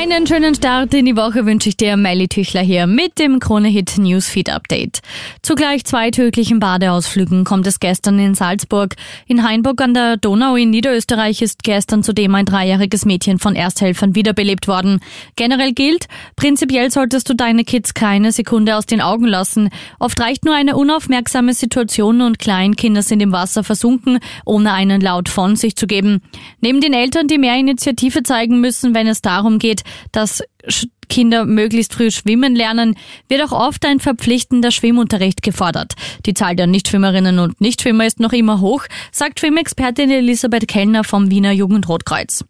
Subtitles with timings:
[0.00, 3.98] Einen schönen Start in die Woche wünsche ich dir, Melly Tüchler hier mit dem Krone-Hit
[3.98, 5.00] Newsfeed Update.
[5.42, 8.94] Zugleich zwei tödlichen Badeausflügen kommt es gestern in Salzburg.
[9.26, 14.14] In Hainburg an der Donau in Niederösterreich ist gestern zudem ein dreijähriges Mädchen von Ersthelfern
[14.14, 15.00] wiederbelebt worden.
[15.34, 16.06] Generell gilt,
[16.36, 19.68] prinzipiell solltest du deine Kids keine Sekunde aus den Augen lassen.
[19.98, 25.28] Oft reicht nur eine unaufmerksame Situation und Kleinkinder sind im Wasser versunken, ohne einen Laut
[25.28, 26.22] von sich zu geben.
[26.60, 30.42] Neben den Eltern, die mehr Initiative zeigen müssen, wenn es darum geht, dass
[31.08, 32.96] Kinder möglichst früh schwimmen lernen,
[33.28, 35.94] wird auch oft ein verpflichtender Schwimmunterricht gefordert.
[36.26, 41.30] Die Zahl der Nichtschwimmerinnen und Nichtschwimmer ist noch immer hoch, sagt Schwimmexpertin Elisabeth Kellner vom
[41.30, 42.44] Wiener Jugendrotkreuz.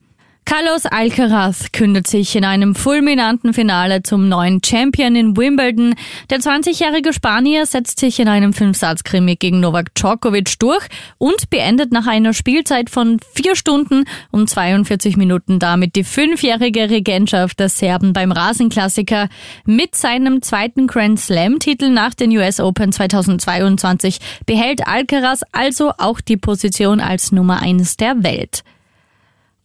[0.49, 5.95] Carlos Alcaraz kündet sich in einem fulminanten Finale zum neuen Champion in Wimbledon.
[6.31, 10.87] Der 20-jährige Spanier setzt sich in einem Fünfsatzkrimi gegen Novak Djokovic durch
[11.19, 17.61] und beendet nach einer Spielzeit von vier Stunden und 42 Minuten damit die fünfjährige Regentschaft
[17.61, 19.29] der Serben beim Rasenklassiker.
[19.67, 26.39] Mit seinem zweiten Grand Slam-Titel nach den US Open 2022 behält Alcaraz also auch die
[26.39, 28.63] Position als Nummer eins der Welt.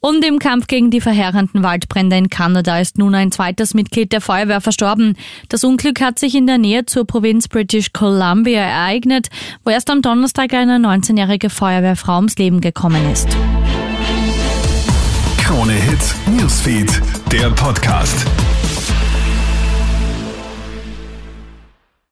[0.05, 4.19] Und im Kampf gegen die verheerenden Waldbrände in Kanada ist nun ein zweites Mitglied der
[4.19, 5.15] Feuerwehr verstorben.
[5.47, 9.29] Das Unglück hat sich in der Nähe zur Provinz British Columbia ereignet,
[9.63, 13.29] wo erst am Donnerstag eine 19-jährige Feuerwehrfrau ums Leben gekommen ist.
[15.37, 17.01] Krone Hits, Newsfeed,
[17.31, 18.25] der Podcast.